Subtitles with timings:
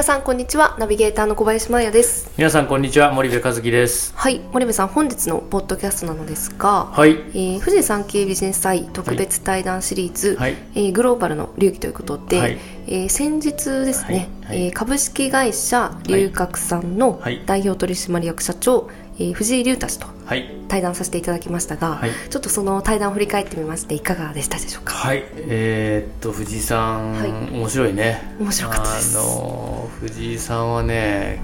[0.00, 0.76] 皆さんこんにちは。
[0.78, 2.32] ナビゲーターの小林真也です。
[2.38, 3.12] 皆さんこんにちは。
[3.12, 4.14] 森部和樹です。
[4.16, 4.40] はい。
[4.50, 7.10] 森部さん本日のポッドキャストなのですが、はい。
[7.10, 10.56] えー、富士山系ビジネス祭特別対談シリーズ、はい。
[10.74, 12.58] えーグローバルの流儀ということで、はい
[12.92, 14.66] えー先日ですね、はいはい。
[14.66, 17.40] えー株式会社龍角散のはい。
[17.46, 20.50] 代表取締役社長、えー藤井隆太氏とはい。
[20.66, 22.10] 対談させていただきましたが、はい。
[22.28, 24.94] ちょっとその対談を振り返ってみましていかがでしたでしょうか？
[24.94, 25.22] はい。
[25.36, 27.30] えーっと藤井さん、はい。
[27.30, 28.22] 面白いね。
[28.40, 29.16] 面白かったです。
[29.16, 31.40] あの藤井さんはね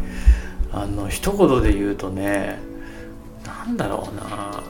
[0.72, 2.58] あの一言で言うとね
[3.46, 4.64] なんだろうな。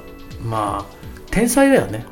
[0.44, 2.04] まあ天才だよね、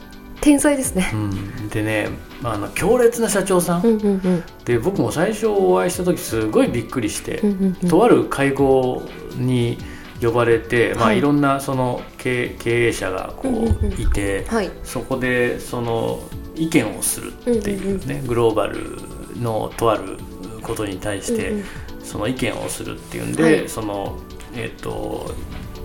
[0.44, 1.10] 天才ですね。
[1.14, 2.10] うん、でね
[2.42, 4.44] まああの強烈な社長さん、うんうんうん。
[4.66, 7.88] で僕も最初お会いした時すごいびっくりして、うんうんうん。
[7.88, 9.02] とある会合
[9.36, 9.78] に
[10.20, 11.18] 呼ばれて、まあ、はい。
[11.18, 13.92] いろんなその経経営者がこうんうんうん。
[13.98, 14.70] ういて、はい。
[14.84, 16.20] そこでその
[16.54, 18.98] 意見をするっていうね、グローバル
[19.40, 20.18] のとある
[20.62, 21.64] ことに対して、うんうん。
[22.04, 23.68] その意見をするっていうんで、はい。
[23.70, 24.18] その
[24.54, 25.34] えっ、と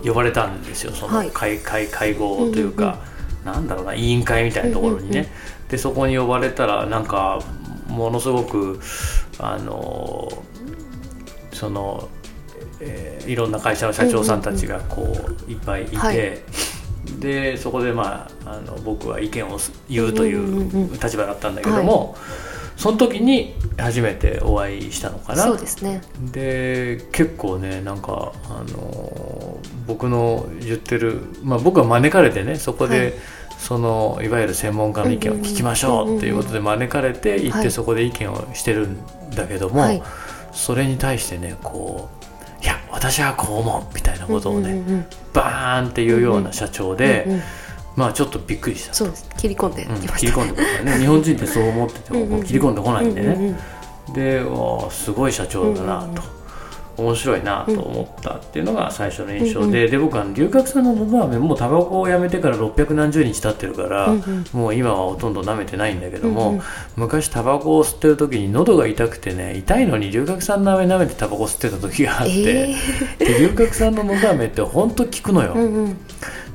[0.04, 1.28] 呼ばれたんですよそはい。
[1.28, 2.98] の会,、会会合というか、
[3.44, 5.32] なんだろうな委員会みたいなところにね。
[5.68, 7.40] でそこに呼ばれたらなんか
[7.86, 8.80] ものすごく
[9.38, 10.28] あの
[11.52, 12.08] その、
[12.80, 15.02] えーいろんな会社の社長さんたちがこ
[15.48, 16.38] ういっぱいいて、はい。
[17.20, 22.16] でそこでまああの僕は意見をす言うという立場だったんだけども、
[22.76, 25.42] その時に初めてお会いしたのかな？
[25.42, 26.02] そうですね。
[26.32, 33.14] で結構ねなんかあの僕の言ってる、まあ、僕は招かれてねそこで、はい。
[33.58, 37.62] そのいわゆる専門家の意見を聞きましょうっていうことで招かれて行っはい。
[37.64, 38.98] てそこで意見をしてるん
[39.34, 40.02] だけども、はい。
[40.52, 42.08] それに対してねこ
[42.60, 47.42] う「いや私はこう思う」みたいなことをね、バーンっていうような社長で、うんうん
[47.96, 48.94] まあちょっとびっくりした。
[48.94, 49.28] そうです。
[49.36, 50.98] 切り込んできうんました、切り込んでくるからね。
[51.00, 53.58] 日本人ってそう思ってても切り込んでこないんでね、
[54.14, 54.42] で
[54.90, 56.22] すごい社長だなと、
[56.96, 64.14] 面白いなと思ったっていうのが最初の印象で、で僕は龍角散ののど飴もうタバコをやめてから600何十日経ってるから、
[64.52, 66.60] もう今はほとんど舐めてないんだけども、
[66.96, 72.74] 昔タバコを吸ってる時に喉が痛くてね痛いのに龍角散の飴舐めてタバコ吸ってた時があって、
[73.18, 75.54] 龍角散ののど飴ってほんと効くのよ。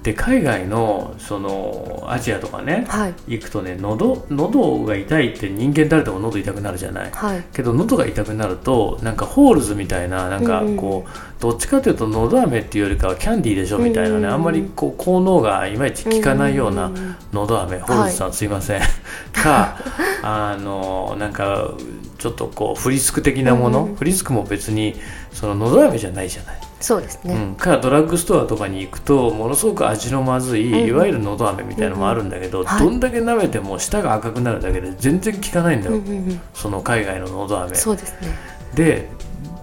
[0.05, 3.13] で海外のそのアジアとかね、はい。
[3.27, 7.11] 行くとね喉喉が痛いって人間誰でも喉痛くなるじゃない。
[7.11, 7.43] はい。
[7.51, 10.77] けど喉が痛くなるとなんかホールズみたいななんかうんうん。
[10.77, 18.81] こう、どっちかというとのど飴っていうよりかはキャンディーでしょみたいなね、うんあんまりこう効能がいまいち効かないようなうんうんホールズさんすいません。
[19.33, 19.77] か
[20.21, 21.71] あのなんか
[22.17, 23.89] ちょっとこうフリスク的なもの、うん。
[23.89, 24.95] うんフリスクも別に
[25.31, 26.59] そののど飴じゃないじゃない。
[26.81, 30.87] そうですね、うん、かドラッグストアとかに行くとものすごく味のまずい、うん。
[30.87, 32.65] いわゆるのど飴みたいなのもあるんだけど、ん。
[32.65, 32.79] はい。
[32.79, 37.75] どんだけ舐めても舌が赤くなるだけで全然効かないんだよ、うんうんうんその海外ののど飴。
[37.75, 38.27] そうですね。
[38.73, 39.09] で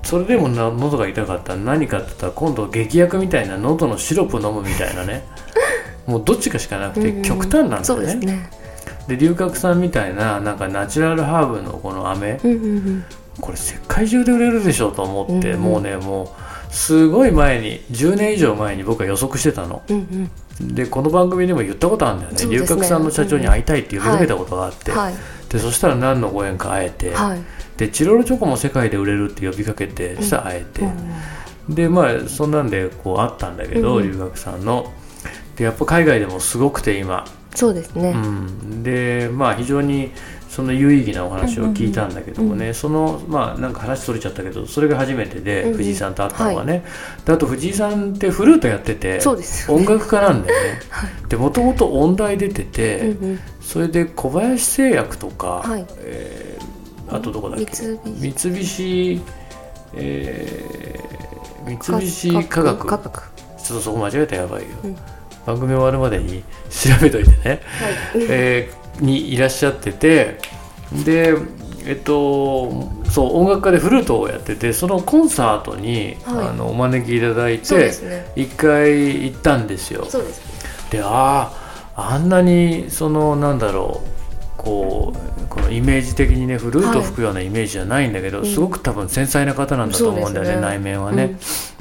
[0.03, 5.25] それでもな喉が痛かったら何かって言ったら今度劇薬みたいな喉のシロップ飲むみたいなね。
[6.07, 8.51] もうどっちかしかなくてうんうん極端なんだそよね,、うですね
[9.09, 13.05] で龍角散みたいななんかナチュラルハーブのこの飴うんうんうん。
[13.41, 15.61] これ世界中で売れるでしょうと思って、うんうん。
[15.61, 19.83] もうねもうすごい前に10年以上前に僕は予測してたの。
[19.89, 20.31] うん
[20.61, 20.75] うん。
[20.75, 22.61] でこの番組でも言ったことあるんだよね。
[22.61, 22.67] ね。
[22.67, 25.15] 角散の社長に会いたいって呼びかけたことがあって、はい。
[25.49, 27.41] でそしたら何のご縁か会えて、はい。
[27.77, 34.13] でチロルチョコも世界で売れるって呼びかけてそしたら会えて、うんでまあそんなんでこうあったんだけど、うん。
[34.13, 34.93] 龍角散の
[35.57, 37.25] でやっぱ海外でもすごくて今、
[37.55, 40.11] そうですね、うん、でまあ非常に
[40.49, 46.85] その有意義なお話を聞いたんだけどもね、そのまあなんか話取れちゃったけどそれが初めてで、藤井さんと会ったのがね、
[47.25, 49.25] であと藤井さんってフルートやっててね
[49.69, 50.81] 音楽家なんだよね。
[51.29, 53.41] でもともと音大出てて、うんうん。
[53.63, 55.87] それで小林製薬とか、はい。
[56.01, 56.73] えー
[57.15, 57.67] あとどこだっけ？
[57.67, 57.99] 三
[58.31, 58.39] 菱。
[58.39, 59.23] 三菱、
[59.95, 62.87] えー三菱化学。
[62.87, 63.23] 化学。
[63.63, 64.97] ちょっとそこ間違えたらやばいよ、うん
[65.47, 67.61] 番組終わるまでに調べといてね、はい。
[68.29, 70.39] えーにいらっしゃってて。
[71.05, 71.35] で
[71.87, 72.71] えっと
[73.11, 76.49] そう音楽家でフルートをやっててそのコンサートに、はい。
[76.49, 78.31] あのお招きいただいてすね。
[78.37, 80.03] 一回行ったんですよ。
[80.03, 80.43] です
[80.91, 81.51] であ
[81.97, 84.09] ああんなにそのなんだろう
[84.59, 88.47] こうこのイメージ的にねフルート吹くようなイメージじゃないんだけど、うん。
[88.47, 90.61] すごく多分繊細な方なんだと思うんだよねね。
[90.61, 91.39] 内面はね。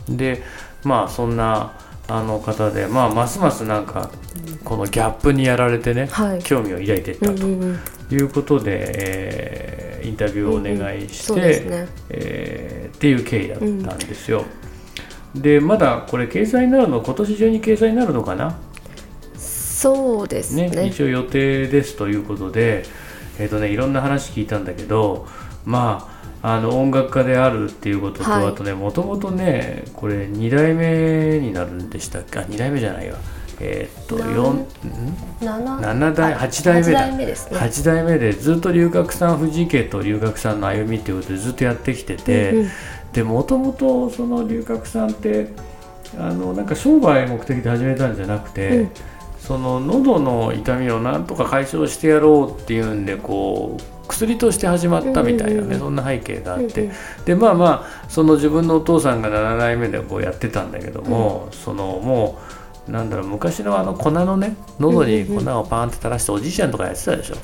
[0.08, 0.42] で
[0.84, 1.74] まあそんな
[2.14, 4.12] あの方で、まあ、ますますなんか
[4.66, 6.44] このギャップにやられてね、はい。
[6.44, 7.32] 興味を抱いていったと。
[7.32, 7.80] うんうんうん。
[8.12, 11.88] いうことで、えーインタビューをお願いして、そうですね。
[12.10, 14.46] えーっていう経緯だったんですよ。
[15.36, 18.60] でまだこれ掲載になるの今年中に掲載になるのかな、
[19.38, 20.70] そうですね。
[20.70, 22.84] ね一応予定ですということで、
[23.40, 25.28] えーとね、いろんな話聞いたんだけど
[25.66, 28.46] まああの音楽家であるっていうことと、はい。
[28.48, 32.40] あとねもともとねこれ2代目になるんでしたっけ？
[32.40, 33.18] あ2代目じゃないわ。
[33.60, 34.66] えーっとなん4ん
[35.40, 37.00] ？7 7代あ8代目だ。
[37.00, 37.58] 八代目ですね。
[37.60, 42.70] 8代目でずっと龍角散藤井家と龍角散の歩みっていうことでずっとやってきてて、うんうん。
[43.14, 45.50] でもともとその龍角散って
[46.18, 48.90] あのなんか商売目的で始めたんじゃなくて、うん。
[49.40, 56.92] その喉の痛みをなんとか解消してやろうっていうんでこう薬として始まったみたいなね、そんな背景があって、
[57.26, 62.40] でまあまあその自分のお父さんが7代目でこうやってたんだけども、そのも
[62.88, 67.36] うなんだろう昔のあの粉のね喉に粉をパーンって垂らしておじいちゃんとかやってたでしょ。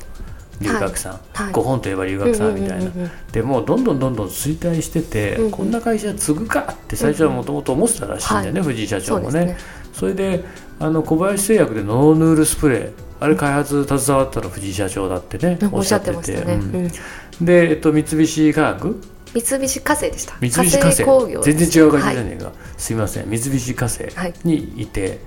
[0.60, 1.52] 龍角散、はい。
[1.52, 2.90] 5本といえば龍角散みたいな。
[3.32, 5.50] でもうどんどんどんどん衰退してて、うんうん。
[5.52, 9.46] こんな会社継ぐかって最初はもともと思ってたらしいんだよね、藤井社長もね。
[9.46, 9.56] ね。
[9.92, 10.44] それで
[10.80, 16.60] あの小林製薬でノーヌールスプレーあれ開発携わったの藤井社長だってね、おっしゃってましたね、うん。
[16.60, 17.44] うん。
[17.44, 19.02] で、えっと、三菱化学？
[19.34, 20.36] 三菱火星でした。
[20.40, 21.04] 三菱化成。
[21.04, 23.28] 工業全然違う会社じゃはいねえか、すいません。
[23.28, 25.18] 三菱化成はいにいて、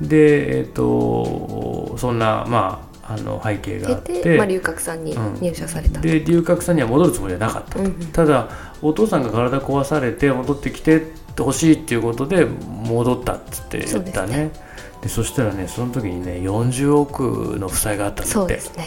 [0.00, 5.34] でえっとそんなまああの背景があっ出て、て、まあ、龍角散にうん。
[5.40, 7.92] 入社された、で龍角散には戻るつもりはなかったと、うんうん。
[8.12, 8.48] ただ
[8.80, 11.02] お父さんが体壊されて戻ってきて
[11.36, 14.52] ほしいっていうことで戻ったっつって言ったね
[15.02, 18.32] でそしたらねその時にね40億の負債があったんだって。
[18.32, 18.86] そうですね、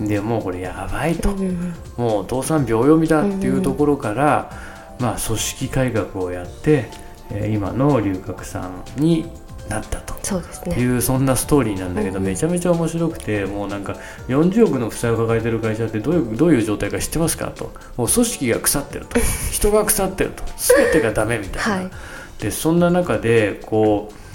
[0.00, 1.74] でもうこれやばいと、うんうんうん。
[1.96, 4.52] もうお父さん秒読みだっていうところから、
[5.00, 6.88] まあ、組織改革をやって、
[7.30, 9.26] えー今の龍角散に
[9.68, 10.14] なったと。
[10.22, 10.84] そうね。
[10.84, 12.30] うそんなストーリーなんだけど、うんうん。
[12.30, 13.96] めちゃめちゃ面白くてもうなんか
[14.28, 17.72] 40億の負債を抱えてる会社ってどういうどういう状態か知ってますかと。
[17.96, 19.18] もう組織が腐ってると。
[19.50, 20.44] 人が腐ってると。
[20.56, 21.90] 全てがダメみたいな、はい。
[22.40, 24.25] でそんな中でこう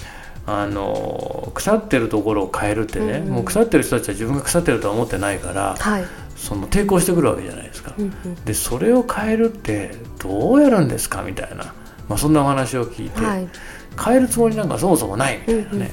[0.59, 3.33] あの腐ってるところを変えるってね、うんうん。
[3.33, 6.06] もう腐ってる人たちは自分が腐ってるとは思ってないからはい、
[6.36, 7.94] その抵抗してくるわけじゃないですか。
[7.98, 8.36] うんうん。
[8.45, 11.74] でそれを変えるってどうやるんですかみたいな、
[12.09, 13.48] まあ、そんなお話を聞いて、はい。
[14.03, 15.89] 変えるつもりなんかそもそもないみたいなね、うんうん。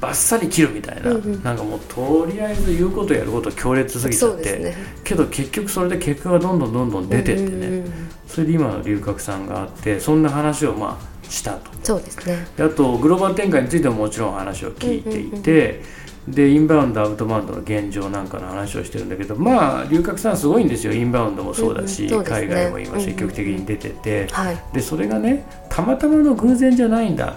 [0.00, 1.42] バッサリ切るみたいな、うんうん。
[1.42, 4.74] なんかもうとりあえず言うことやること強烈すぎちゃって、ね。
[5.04, 7.92] けど結局それで結果がどんどんどんどん出てってね、うんうんうん。
[8.26, 11.70] それで今の龍角散があってそんな話をまあしたと。
[11.82, 12.46] そうですね。
[12.56, 15.82] であとグローバル展開についてももちろん話を聞いていて、
[16.28, 20.92] でインバウンドアウトバウンドの現状なんかの話をしてるんだけどまあ龍角散すごいんですよ。
[20.92, 22.30] インバウンドもそうだし、うんうんね。
[22.30, 24.62] 海外も今積極的に出てて、はい。
[24.74, 27.36] でそれがねたまたまの偶然じゃないんだ、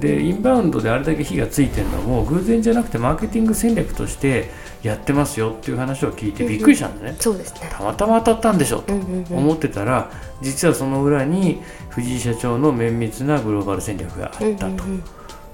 [0.00, 4.50] でインバウンドであれだけ火がついてるのも偶然じゃなくてマーケティング戦略として
[4.84, 7.70] やってますよっていう話を聞いてびっくりしたんだね、そうですね。
[7.72, 9.38] たまたま当たったんでしょとうんうんうん。
[9.38, 10.10] 思ってたら、
[10.42, 15.02] 実はその裏に藤井社長の綿密なグローバル戦略があったうんうんうん。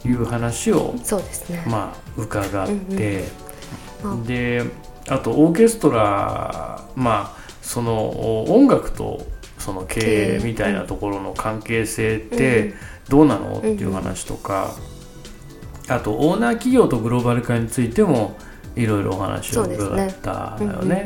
[0.03, 3.25] という話を、そうですね、まあ伺って、
[4.03, 4.25] うんうん。
[4.25, 4.65] で
[5.09, 9.27] あとオーケストラまあその音楽と
[9.59, 12.75] その経営みたいなところの関係性って
[13.09, 13.59] どうなの？
[13.59, 14.75] っていう話とか、
[15.89, 18.37] あとオーナー企業とグローバル化についても
[18.83, 21.05] いろいろお話を伺ったのよね。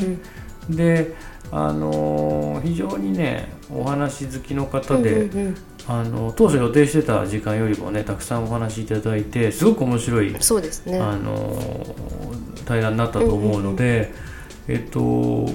[0.68, 1.14] で
[1.50, 5.54] あのー非常にねお話好きの方うんで、
[5.86, 10.98] あの当初予定してた時間よりもねたくさんお話いただいてすごく面白いそうですね。
[10.98, 11.54] あの
[12.64, 14.12] 対談になったと思うので、
[14.68, 15.00] えっと、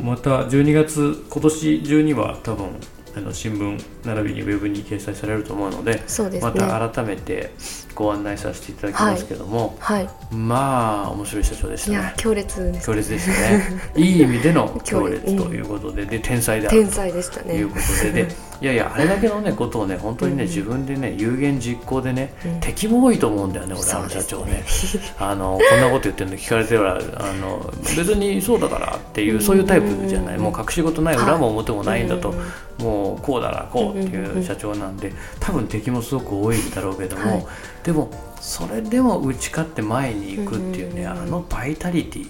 [0.04, 2.68] また12月今年中には多分
[3.16, 6.40] あの新聞並びにウェブに掲載されると思うのでね。
[6.42, 7.52] また改めて
[7.96, 10.10] ご案内させていただきますけども、はい。
[10.32, 11.96] まあ面白い社長でしたね。
[11.96, 13.82] いや強烈です強烈でしたね。
[13.96, 15.26] いい意味での 強烈。
[15.26, 17.50] ということで、で天才である天才でしたね。
[17.50, 18.28] ということで、で
[18.62, 20.50] いやいやあれだけのねことをね本当にね、うん。
[20.50, 22.60] 自分でね有言実行でね、うん。
[22.60, 24.64] 敵も多いと思うんだよね俺あの社長ね。
[25.20, 32.86] あのこんなこと言ってるの聞かれてはあの別にそうだからっていうそういうタイプじゃない、うんもう隠し事ない裏も表もないんだと、うん。
[32.86, 37.46] もうこうだなこうっていう社長なんで多分敵もすごく多いんだろうけども、はい。
[37.84, 42.30] でもそれでも打ち勝って前に行くっていうね、うんあのバイタリティ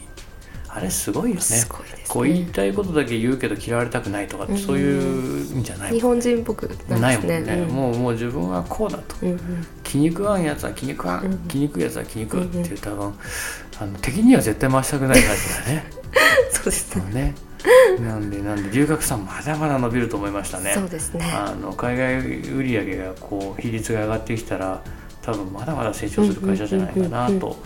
[0.72, 1.42] あれすごいよね。
[1.42, 1.66] ね。
[2.08, 7.75] こう言いたいことだけ言うけど嫌われたくないとかって、うんそういうんじゃない日本人っぽくなないもんね、うん。
[7.75, 9.16] もうもう自分はこうだと。
[9.24, 9.39] うんうん。
[9.84, 13.13] 気に食わんやつは気に食わん、うん気に食うやつは気に食うってうんいう多分
[13.80, 15.86] あの敵には絶対回したくない感じだね。
[16.54, 17.04] そうですね。
[17.13, 17.49] ね
[18.00, 22.20] なんでなんで留学さんまだまだ伸びると思いましたねそうですねあの海外
[22.51, 24.82] 売上がこう比率が上がってきたら
[25.22, 27.58] 多分まだまだ成長する会社じゃないかなと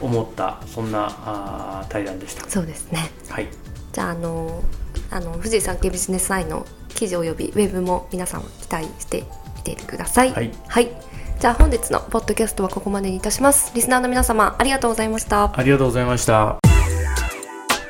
[0.00, 3.48] 思ったそんなあー対談でしたそうですねはい
[3.92, 4.62] じゃああの
[5.10, 9.24] あの富士山系ビジネスアイの記事およびウェブも皆さん期待して
[9.56, 10.32] みてください。
[10.32, 10.90] はい、はい、
[11.38, 13.72] じゃあ本日のポッドキャストはここまでにいたします。
[13.74, 15.56] リスナーの皆様ありがとうございました。
[15.56, 16.58] ありがとうございました。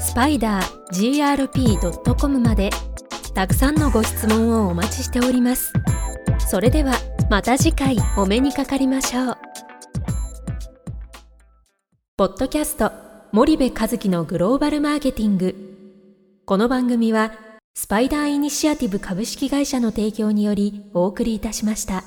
[0.00, 2.70] スパイダー grp.com まで
[3.34, 5.72] たくさんのご質問をお待ちしております。
[6.48, 6.94] それでは
[7.30, 9.38] また次回お目にかかりましょう。
[12.16, 12.92] ポッドキャスト
[13.32, 15.54] 森部和樹のグローバルマーケティング。
[16.44, 17.32] この番組は
[17.74, 22.02] スパイダーイニシアティブ株式会社の提供によりお送りいたしました。